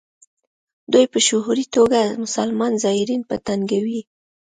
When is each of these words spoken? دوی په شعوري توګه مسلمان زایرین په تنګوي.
دوی 0.91 1.05
په 1.13 1.19
شعوري 1.27 1.65
توګه 1.75 2.01
مسلمان 2.23 2.73
زایرین 2.83 3.21
په 3.29 3.35
تنګوي. 3.47 4.01